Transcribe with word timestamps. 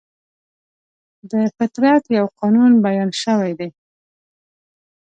د 1.31 1.33
فطرت 1.57 2.03
یو 2.17 2.25
قانون 2.39 2.71
بیان 2.85 3.09
شوی 3.21 3.51
دی. 3.59 3.69